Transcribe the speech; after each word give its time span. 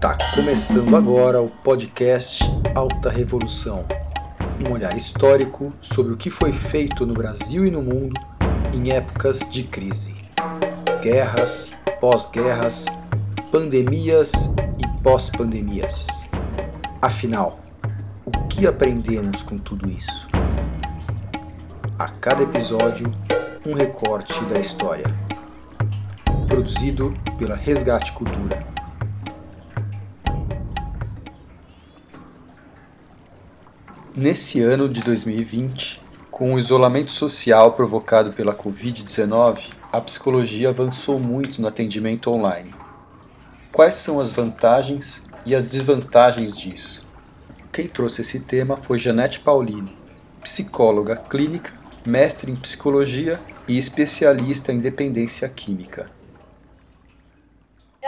Tá 0.00 0.16
começando 0.32 0.94
agora 0.94 1.42
o 1.42 1.48
podcast 1.48 2.44
Alta 2.72 3.10
Revolução. 3.10 3.84
Um 4.64 4.72
olhar 4.72 4.96
histórico 4.96 5.72
sobre 5.82 6.12
o 6.12 6.16
que 6.16 6.30
foi 6.30 6.52
feito 6.52 7.04
no 7.04 7.12
Brasil 7.12 7.66
e 7.66 7.70
no 7.70 7.82
mundo 7.82 8.14
em 8.72 8.92
épocas 8.92 9.40
de 9.50 9.64
crise. 9.64 10.14
Guerras, 11.02 11.72
pós-guerras, 12.00 12.86
pandemias 13.50 14.30
e 14.78 15.02
pós-pandemias. 15.02 16.06
Afinal, 17.02 17.58
o 18.24 18.30
que 18.46 18.68
aprendemos 18.68 19.42
com 19.42 19.58
tudo 19.58 19.90
isso? 19.90 20.28
A 21.98 22.06
cada 22.06 22.44
episódio, 22.44 23.12
um 23.66 23.74
recorte 23.74 24.44
da 24.44 24.60
história. 24.60 25.06
Produzido 26.46 27.12
pela 27.36 27.56
Resgate 27.56 28.12
Cultura. 28.12 28.77
Nesse 34.18 34.60
ano 34.60 34.88
de 34.88 35.00
2020, 35.00 36.02
com 36.28 36.52
o 36.52 36.58
isolamento 36.58 37.12
social 37.12 37.74
provocado 37.74 38.32
pela 38.32 38.52
Covid-19, 38.52 39.70
a 39.92 40.00
psicologia 40.00 40.70
avançou 40.70 41.20
muito 41.20 41.62
no 41.62 41.68
atendimento 41.68 42.28
online. 42.28 42.74
Quais 43.70 43.94
são 43.94 44.18
as 44.18 44.32
vantagens 44.32 45.24
e 45.46 45.54
as 45.54 45.68
desvantagens 45.68 46.58
disso? 46.58 47.06
Quem 47.72 47.86
trouxe 47.86 48.22
esse 48.22 48.40
tema 48.40 48.76
foi 48.78 48.98
Janete 48.98 49.38
Paulini, 49.38 49.96
psicóloga 50.42 51.14
clínica, 51.14 51.72
mestre 52.04 52.50
em 52.50 52.56
psicologia 52.56 53.38
e 53.68 53.78
especialista 53.78 54.72
em 54.72 54.80
dependência 54.80 55.48
química. 55.48 56.10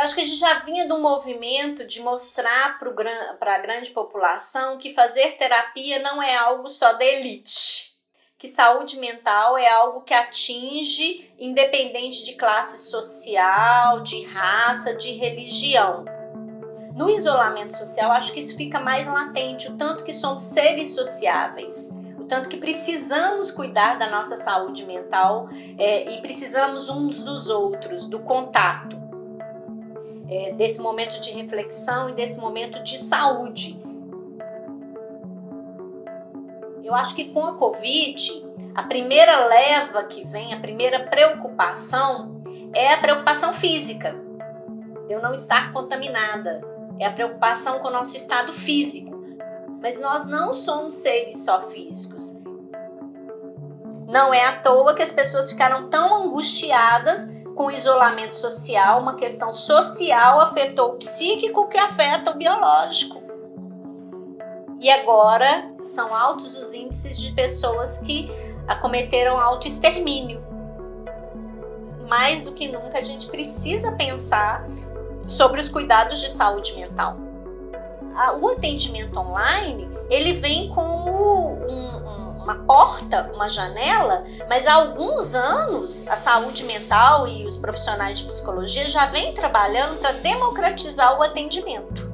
Eu 0.00 0.04
acho 0.04 0.14
que 0.14 0.22
a 0.22 0.26
gente 0.26 0.40
já 0.40 0.60
vinha 0.60 0.86
de 0.86 0.92
um 0.94 1.02
movimento 1.02 1.86
de 1.86 2.00
mostrar 2.00 2.78
para 2.78 3.54
a 3.54 3.58
grande 3.58 3.90
população 3.90 4.78
que 4.78 4.94
fazer 4.94 5.36
terapia 5.36 5.98
não 5.98 6.22
é 6.22 6.34
algo 6.34 6.70
só 6.70 6.94
da 6.94 7.04
elite. 7.04 7.96
Que 8.38 8.48
saúde 8.48 8.98
mental 8.98 9.58
é 9.58 9.68
algo 9.68 10.00
que 10.00 10.14
atinge 10.14 11.30
independente 11.38 12.24
de 12.24 12.32
classe 12.32 12.90
social, 12.90 14.00
de 14.00 14.24
raça, 14.24 14.94
de 14.94 15.12
religião. 15.12 16.06
No 16.94 17.10
isolamento 17.10 17.76
social, 17.76 18.10
acho 18.10 18.32
que 18.32 18.40
isso 18.40 18.56
fica 18.56 18.80
mais 18.80 19.06
latente, 19.06 19.68
o 19.68 19.76
tanto 19.76 20.02
que 20.02 20.14
somos 20.14 20.44
seres 20.44 20.94
sociáveis, 20.94 21.90
o 22.18 22.24
tanto 22.24 22.48
que 22.48 22.56
precisamos 22.56 23.50
cuidar 23.50 23.98
da 23.98 24.08
nossa 24.08 24.38
saúde 24.38 24.82
mental 24.86 25.50
é, 25.76 26.10
e 26.10 26.22
precisamos 26.22 26.88
uns 26.88 27.22
dos 27.22 27.50
outros, 27.50 28.06
do 28.06 28.20
contato 28.20 28.99
é, 30.30 30.52
desse 30.52 30.80
momento 30.80 31.20
de 31.20 31.32
reflexão 31.32 32.08
e 32.08 32.12
desse 32.12 32.38
momento 32.38 32.82
de 32.84 32.96
saúde. 32.96 33.80
Eu 36.84 36.94
acho 36.94 37.14
que 37.14 37.30
com 37.30 37.44
a 37.44 37.54
Covid, 37.56 38.48
a 38.74 38.84
primeira 38.84 39.46
leva 39.46 40.04
que 40.04 40.24
vem, 40.26 40.54
a 40.54 40.60
primeira 40.60 41.00
preocupação 41.00 42.40
é 42.72 42.94
a 42.94 42.98
preocupação 42.98 43.52
física, 43.52 44.14
eu 45.08 45.20
não 45.20 45.32
estar 45.32 45.72
contaminada, 45.72 46.60
é 46.98 47.06
a 47.06 47.12
preocupação 47.12 47.80
com 47.80 47.88
o 47.88 47.92
nosso 47.92 48.16
estado 48.16 48.52
físico. 48.52 49.18
Mas 49.82 49.98
nós 49.98 50.26
não 50.26 50.52
somos 50.52 50.94
seres 50.94 51.38
só 51.38 51.62
físicos. 51.70 52.40
Não 54.06 54.34
é 54.34 54.44
à 54.44 54.60
toa 54.60 54.94
que 54.94 55.02
as 55.02 55.10
pessoas 55.10 55.50
ficaram 55.50 55.88
tão 55.88 56.24
angustiadas 56.24 57.39
com 57.54 57.70
isolamento 57.70 58.34
social, 58.34 59.00
uma 59.00 59.14
questão 59.14 59.52
social 59.52 60.40
afetou 60.40 60.92
o 60.92 60.96
psíquico 60.96 61.68
que 61.68 61.78
afeta 61.78 62.30
o 62.30 62.36
biológico. 62.36 63.20
E 64.80 64.90
agora 64.90 65.70
são 65.84 66.14
altos 66.14 66.56
os 66.56 66.72
índices 66.72 67.20
de 67.20 67.32
pessoas 67.32 67.98
que 67.98 68.30
acometeram 68.66 69.38
autoextermínio. 69.38 70.42
Mais 72.08 72.42
do 72.42 72.52
que 72.52 72.66
nunca 72.68 72.98
a 72.98 73.02
gente 73.02 73.26
precisa 73.28 73.92
pensar 73.92 74.66
sobre 75.28 75.60
os 75.60 75.68
cuidados 75.68 76.20
de 76.20 76.30
saúde 76.30 76.74
mental. 76.74 77.16
O 78.40 78.48
atendimento 78.48 79.18
online, 79.18 79.88
ele 80.10 80.34
vem 80.34 80.68
como 80.70 81.52
um, 81.52 81.89
uma 82.42 82.54
porta, 82.64 83.30
uma 83.34 83.48
janela, 83.48 84.24
mas 84.48 84.66
há 84.66 84.74
alguns 84.74 85.34
anos 85.34 86.06
a 86.08 86.16
saúde 86.16 86.64
mental 86.64 87.28
e 87.28 87.46
os 87.46 87.56
profissionais 87.56 88.18
de 88.18 88.24
psicologia 88.24 88.88
já 88.88 89.06
vêm 89.06 89.32
trabalhando 89.34 89.98
para 89.98 90.12
democratizar 90.12 91.18
o 91.18 91.22
atendimento. 91.22 92.10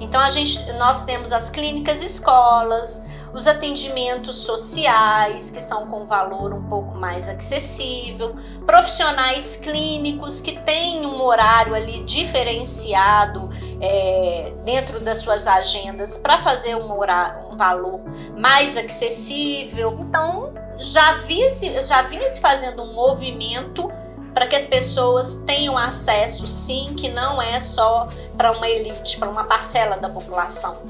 Então 0.00 0.20
a 0.20 0.30
gente, 0.30 0.72
nós 0.74 1.04
temos 1.04 1.32
as 1.32 1.50
clínicas 1.50 2.02
escolas, 2.02 3.04
os 3.32 3.46
atendimentos 3.46 4.36
sociais, 4.36 5.50
que 5.50 5.60
são 5.60 5.86
com 5.86 6.06
valor 6.06 6.54
um 6.54 6.62
pouco 6.68 6.96
mais 6.96 7.28
acessível, 7.28 8.34
profissionais 8.64 9.56
clínicos 9.56 10.40
que 10.40 10.52
têm 10.60 11.04
um 11.04 11.22
horário 11.22 11.74
ali 11.74 12.02
diferenciado 12.04 13.50
é, 13.80 14.52
dentro 14.64 15.00
das 15.00 15.18
suas 15.18 15.46
agendas 15.46 16.18
para 16.18 16.38
fazer 16.42 16.74
um, 16.76 16.92
um 16.92 17.56
valor 17.56 18.00
mais 18.36 18.76
acessível. 18.76 19.96
Então, 20.00 20.52
já, 20.78 21.18
vi 21.22 21.50
-se, 21.50 21.84
já 21.84 22.02
vinha 22.02 22.28
se 22.28 22.40
fazendo 22.40 22.82
um 22.82 22.94
movimento 22.94 23.90
para 24.34 24.46
que 24.46 24.54
as 24.54 24.66
pessoas 24.66 25.36
tenham 25.46 25.78
acesso, 25.78 26.46
sim, 26.46 26.94
que 26.94 27.08
não 27.08 27.40
é 27.40 27.58
só 27.58 28.08
para 28.36 28.52
uma 28.52 28.68
elite, 28.68 29.18
para 29.18 29.30
uma 29.30 29.44
parcela 29.44 29.96
da 29.96 30.10
população. 30.10 30.82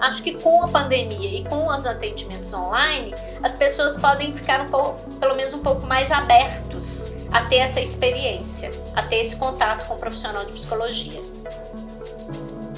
Acho 0.00 0.22
que 0.22 0.34
com 0.34 0.64
a 0.64 0.68
pandemia 0.68 1.40
e 1.40 1.44
com 1.44 1.68
os 1.68 1.86
atendimentos 1.86 2.52
online, 2.52 3.14
as 3.42 3.54
pessoas 3.54 3.98
podem 3.98 4.32
ficar 4.32 4.62
um 4.62 4.70
pouco, 4.70 5.10
pelo 5.20 5.36
menos 5.36 5.52
um 5.52 5.60
pouco 5.60 5.86
mais 5.86 6.10
abertos 6.10 7.12
a 7.32 7.44
ter 7.46 7.56
essa 7.56 7.80
experiência, 7.80 8.72
a 8.94 9.02
ter 9.02 9.16
esse 9.16 9.36
contato 9.36 9.86
com 9.86 9.94
o 9.94 9.98
profissional 9.98 10.44
de 10.44 10.52
psicologia. 10.52 11.20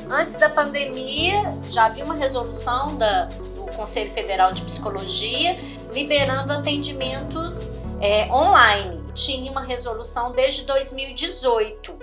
Antes 0.08 0.36
da 0.36 0.48
pandemia, 0.48 1.58
já 1.68 1.86
havia 1.86 2.04
uma 2.04 2.14
resolução 2.14 2.96
da, 2.96 3.24
do 3.24 3.66
Conselho 3.74 4.12
Federal 4.12 4.52
de 4.52 4.62
Psicologia 4.62 5.56
liberando 5.92 6.52
atendimentos 6.52 7.72
é, 8.00 8.30
online. 8.30 9.02
Tinha 9.14 9.50
uma 9.50 9.62
resolução 9.62 10.32
desde 10.32 10.64
2018. 10.64 11.96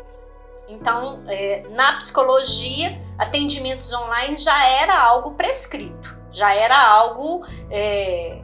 Então, 0.69 1.23
é, 1.27 1.63
na 1.69 1.93
psicologia, 1.97 2.97
atendimentos 3.17 3.91
online 3.91 4.37
já 4.37 4.65
era 4.81 4.97
algo 4.97 5.31
prescrito, 5.31 6.17
já 6.31 6.53
era 6.53 6.81
algo 6.81 7.45
é, 7.69 8.41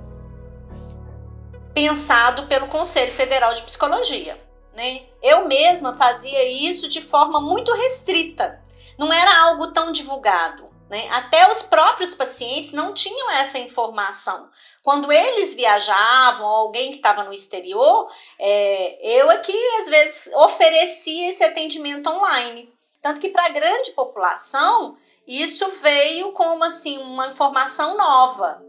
pensado 1.78 2.48
pelo 2.48 2.66
Conselho 2.70 3.14
Federal 3.14 3.54
de 3.54 3.62
Psicologia. 3.62 4.36
Né? 4.74 5.04
Eu 5.22 5.48
mesma 5.48 5.96
fazia 5.96 6.44
isso 6.50 6.90
de 6.90 7.04
forma 7.04 7.40
muito 7.40 7.72
restrita, 7.72 8.60
não 8.98 9.14
era 9.14 9.42
algo 9.42 9.68
tão 9.68 9.92
divulgado. 9.92 10.68
Né? 10.90 11.08
Até 11.12 11.52
os 11.52 11.62
próprios 11.62 12.16
pacientes 12.16 12.74
não 12.74 12.96
tinham 12.96 13.30
essa 13.30 13.60
informação. 13.60 14.50
Quando 14.82 15.12
eles 15.12 15.54
viajavam, 15.54 16.48
alguém 16.48 16.90
que 16.90 16.98
estava 16.98 17.24
no 17.24 17.32
exterior, 17.32 18.12
é, 18.40 19.20
eu 19.20 19.30
aqui 19.30 19.56
é 19.56 19.82
às 19.82 19.90
vezes 19.90 20.34
oferecia 20.34 21.30
esse 21.30 21.44
atendimento 21.44 22.09
online. 22.09 22.74
Tanto 23.04 23.22
que 23.22 23.30
para 23.30 23.46
a 23.46 23.50
grande 23.50 23.92
população, 23.92 24.98
isso 25.28 25.70
veio 25.80 26.32
como 26.32 26.64
assim 26.64 26.98
uma 26.98 27.28
informação 27.28 27.96
nova. 27.96 28.66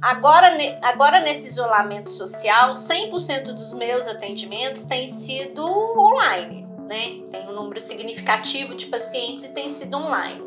Agora, 0.00 0.56
agora, 0.82 1.20
nesse 1.20 1.48
isolamento 1.48 2.10
social, 2.10 2.72
100% 2.72 3.52
dos 3.52 3.74
meus 3.74 4.06
atendimentos 4.06 4.84
têm 4.84 5.06
sido 5.06 5.64
online, 5.64 6.66
né? 6.86 7.22
Tem 7.30 7.48
um 7.48 7.52
número 7.52 7.80
significativo 7.80 8.74
de 8.74 8.86
pacientes 8.86 9.44
e 9.46 9.54
tem 9.54 9.68
sido 9.68 9.96
online. 9.96 10.44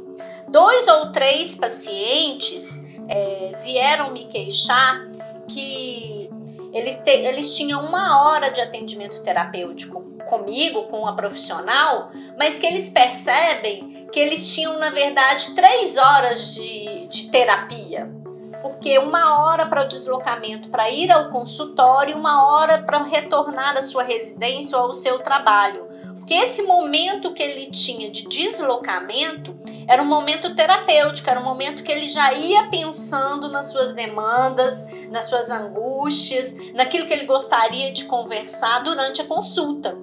Dois 0.48 0.88
ou 0.88 1.12
três 1.12 1.56
pacientes 1.56 2.86
é, 3.10 3.54
vieram 3.64 4.12
me 4.12 4.26
queixar 4.26 5.08
que 5.48 6.30
eles, 6.72 7.00
te, 7.00 7.12
eles 7.12 7.56
tinham 7.56 7.84
uma 7.84 8.24
hora 8.24 8.50
de 8.50 8.62
atendimento 8.62 9.22
terapêutico 9.24 10.02
comigo, 10.26 10.84
com 10.84 11.08
a 11.08 11.14
profissional, 11.14 12.12
mas 12.38 12.60
que 12.60 12.68
eles 12.68 12.90
percebem 12.90 14.08
que 14.12 14.20
eles 14.20 14.54
tinham, 14.54 14.78
na 14.80 14.92
verdade, 14.92 15.56
três 15.56 15.98
horas 15.98 16.54
de, 16.54 17.08
de 17.08 17.30
terapia 17.32 18.19
porque 18.62 18.98
uma 18.98 19.42
hora 19.42 19.66
para 19.66 19.84
o 19.84 19.88
deslocamento 19.88 20.70
para 20.70 20.90
ir 20.90 21.12
ao 21.12 21.30
consultório, 21.30 22.18
uma 22.18 22.46
hora 22.48 22.84
para 22.84 23.04
retornar 23.04 23.78
à 23.78 23.82
sua 23.82 24.04
residência 24.04 24.78
ou 24.78 24.86
ao 24.86 24.94
seu 24.94 25.20
trabalho. 25.20 25.88
Porque 26.18 26.34
esse 26.34 26.62
momento 26.64 27.34
que 27.34 27.42
ele 27.42 27.72
tinha 27.72 28.12
de 28.12 28.28
deslocamento 28.28 29.58
era 29.88 30.02
um 30.02 30.06
momento 30.06 30.54
terapêutico, 30.54 31.28
era 31.28 31.40
um 31.40 31.44
momento 31.44 31.84
que 31.84 31.92
ele 31.92 32.08
já 32.08 32.32
ia 32.34 32.68
pensando 32.68 33.50
nas 33.50 33.72
suas 33.72 33.94
demandas, 33.94 34.86
nas 35.10 35.26
suas 35.26 35.50
angústias, 35.50 36.72
naquilo 36.76 37.08
que 37.08 37.14
ele 37.14 37.26
gostaria 37.26 37.92
de 37.92 38.06
conversar 38.06 38.84
durante 38.84 39.22
a 39.22 39.26
consulta. 39.26 39.98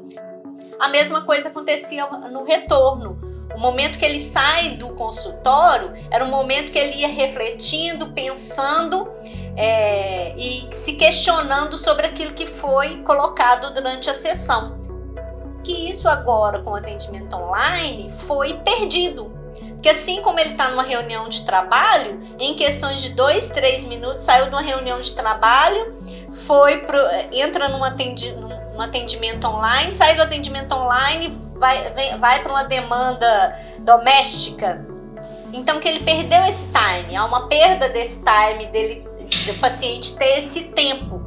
A 0.81 0.89
mesma 0.89 1.23
coisa 1.23 1.49
acontecia 1.49 2.07
no 2.07 2.43
retorno. 2.43 3.26
O 3.57 3.59
momento 3.59 3.99
que 3.99 4.05
ele 4.05 4.21
sai 4.21 4.71
do 4.73 4.91
consultório 4.91 5.91
era 6.11 6.23
um 6.23 6.29
momento 6.29 6.71
que 6.71 6.79
ele 6.79 6.99
ia 6.99 7.09
refletindo, 7.09 8.09
pensando 8.09 9.11
é, 9.57 10.35
e 10.37 10.69
se 10.71 10.93
questionando 10.93 11.79
sobre 11.79 12.07
aquilo 12.07 12.35
que 12.35 12.45
foi 12.45 12.99
colocado 12.99 13.73
durante 13.73 14.11
a 14.11 14.15
sessão. 14.15 14.79
Que 15.65 15.91
isso 15.91 16.07
agora, 16.07 16.61
com 16.61 16.73
o 16.73 16.75
atendimento 16.75 17.35
online, 17.35 18.13
foi 18.27 18.53
perdido. 18.59 19.35
Porque 19.71 19.89
assim 19.89 20.21
como 20.21 20.39
ele 20.39 20.51
está 20.51 20.69
numa 20.69 20.83
reunião 20.83 21.27
de 21.27 21.47
trabalho, 21.47 22.21
em 22.39 22.55
questões 22.55 23.01
de 23.01 23.11
dois, 23.11 23.49
três 23.49 23.87
minutos, 23.87 24.23
saiu 24.23 24.45
de 24.45 24.51
uma 24.51 24.61
reunião 24.61 25.01
de 25.01 25.13
trabalho, 25.15 25.97
foi 26.47 26.79
pro, 26.81 26.99
entra 27.33 27.71
num, 27.71 27.83
atendi, 27.83 28.33
num 28.33 28.81
atendimento 28.83 29.47
online, 29.47 29.93
sai 29.93 30.15
do 30.15 30.21
atendimento 30.21 30.75
online, 30.75 31.46
vai, 31.59 32.19
vai 32.19 32.43
para 32.43 32.53
uma 32.53 32.65
demanda 32.65 33.59
doméstica. 33.81 34.87
Então 35.53 35.81
que 35.81 35.89
ele 35.89 36.01
perdeu 36.01 36.45
esse 36.45 36.69
time, 36.73 37.17
há 37.17 37.25
uma 37.25 37.49
perda 37.49 37.89
desse 37.89 38.25
time 38.25 38.67
dele, 38.67 39.07
do 39.47 39.55
paciente 39.61 40.17
ter 40.17 40.45
esse 40.45 40.65
tempo. 40.69 41.23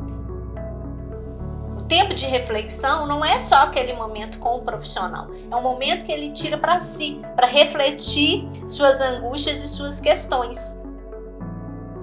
O 1.77 1.83
tempo 1.83 2.13
de 2.13 2.25
reflexão 2.25 3.07
não 3.07 3.25
é 3.25 3.39
só 3.39 3.63
aquele 3.63 3.93
momento 3.93 4.37
com 4.39 4.57
o 4.57 4.61
profissional, 4.61 5.27
é 5.49 5.55
um 5.55 5.61
momento 5.61 6.05
que 6.05 6.11
ele 6.11 6.31
tira 6.31 6.57
para 6.57 6.79
si, 6.79 7.19
para 7.35 7.47
refletir 7.47 8.47
suas 8.67 9.01
angústias 9.01 9.63
e 9.63 9.67
suas 9.67 9.99
questões. 9.99 10.79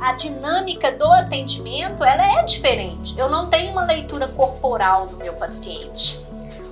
A 0.00 0.12
dinâmica 0.12 0.92
do 0.92 1.10
atendimento 1.10 2.04
ela 2.04 2.40
é 2.40 2.44
diferente. 2.44 3.18
Eu 3.18 3.30
não 3.30 3.48
tenho 3.48 3.72
uma 3.72 3.86
leitura 3.86 4.28
corporal 4.28 5.06
do 5.06 5.16
meu 5.16 5.32
paciente 5.32 6.25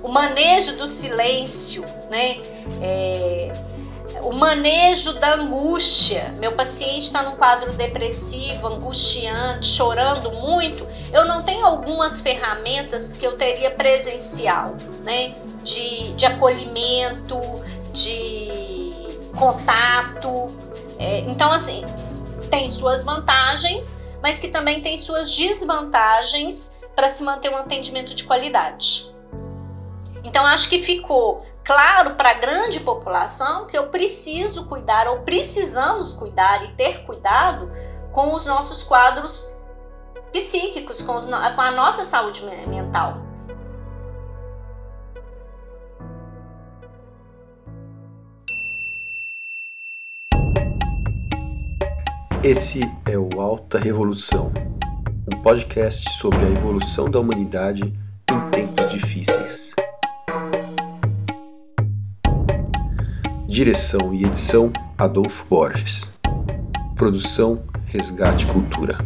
o 0.05 0.11
manejo 0.11 0.77
do 0.77 0.85
silêncio, 0.85 1.83
né? 2.11 2.37
É, 2.79 3.51
o 4.21 4.31
manejo 4.31 5.13
da 5.13 5.33
angústia. 5.33 6.31
Meu 6.37 6.51
paciente 6.51 7.07
está 7.07 7.23
num 7.23 7.35
quadro 7.35 7.73
depressivo, 7.73 8.67
angustiante, 8.67 9.65
chorando 9.65 10.31
muito. 10.31 10.85
Eu 11.11 11.25
não 11.25 11.41
tenho 11.41 11.65
algumas 11.65 12.21
ferramentas 12.21 13.13
que 13.13 13.25
eu 13.25 13.35
teria 13.35 13.71
presencial, 13.71 14.75
né? 15.03 15.33
De, 15.63 16.13
de 16.13 16.25
acolhimento, 16.27 17.39
de 17.91 19.17
contato. 19.35 20.49
É, 20.99 21.21
então, 21.21 21.51
assim, 21.51 21.83
tem 22.51 22.69
suas 22.69 23.03
vantagens, 23.03 23.99
mas 24.21 24.37
que 24.37 24.49
também 24.49 24.81
tem 24.81 24.99
suas 24.99 25.35
desvantagens 25.35 26.75
para 26.95 27.09
se 27.09 27.23
manter 27.23 27.49
um 27.49 27.57
atendimento 27.57 28.13
de 28.13 28.23
qualidade. 28.23 29.14
Então 30.35 30.45
acho 30.45 30.67
que 30.67 30.79
ficou 30.79 31.45
claro 31.63 32.15
para 32.15 32.31
a 32.31 32.33
grande 32.33 32.81
população 32.81 33.67
que 33.67 33.77
eu 33.77 33.87
preciso 33.87 34.65
cuidar 34.65 35.07
ou 35.07 35.21
precisamos 35.21 36.11
cuidar 36.11 36.65
e 36.65 36.73
ter 36.73 37.05
cuidado 37.05 37.71
com 38.11 38.33
os 38.33 38.45
nossos 38.45 38.83
quadros 38.83 39.57
psíquicos, 40.33 41.01
com, 41.01 41.15
os, 41.15 41.23
com 41.27 41.61
a 41.61 41.71
nossa 41.71 42.03
saúde 42.03 42.43
mental. 42.67 43.15
Esse 52.43 52.81
é 53.09 53.17
o 53.17 53.39
Alta 53.39 53.79
Revolução, 53.79 54.51
um 55.33 55.41
podcast 55.41 56.11
sobre 56.19 56.39
a 56.39 56.49
evolução 56.49 57.05
da 57.05 57.21
humanidade 57.21 57.81
em 58.29 58.49
tempos 58.51 58.91
difíceis. 58.91 59.73
Direção 63.55 64.13
e 64.13 64.25
edição 64.25 64.69
Adolfo 64.97 65.45
Borges. 65.49 66.01
Produção 66.97 67.63
Resgate 67.85 68.45
Cultura. 68.47 68.97